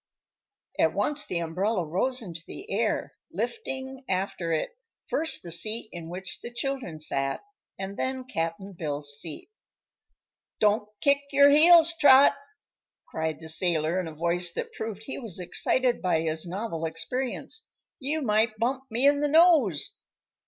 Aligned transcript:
At 0.79 0.95
once 0.95 1.27
the 1.27 1.37
umbrella 1.37 1.85
rose 1.85 2.23
into 2.23 2.41
the 2.47 2.71
air, 2.71 3.13
lifting 3.31 4.03
after 4.09 4.51
it, 4.51 4.71
first 5.07 5.43
the 5.43 5.51
seat 5.51 5.89
in 5.91 6.09
which 6.09 6.41
the 6.41 6.51
children 6.51 6.99
sat, 6.99 7.41
and 7.77 7.99
then 7.99 8.23
Cap'n 8.23 8.73
Bill's 8.73 9.19
seat. 9.21 9.51
"Don't 10.59 10.89
kick 11.01 11.19
your 11.31 11.51
heels, 11.51 11.93
Trot!" 11.99 12.33
cried 13.09 13.39
the 13.39 13.47
sailor 13.47 13.99
in 13.99 14.07
a 14.07 14.15
voice 14.15 14.51
that 14.53 14.73
proved 14.73 15.03
he 15.03 15.19
was 15.19 15.39
excited 15.39 16.01
by 16.01 16.21
his 16.21 16.47
novel 16.47 16.85
experience; 16.85 17.67
"you 17.99 18.23
might 18.23 18.57
bump 18.57 18.85
me 18.89 19.05
in 19.07 19.19
the 19.19 19.27
nose." 19.27 19.99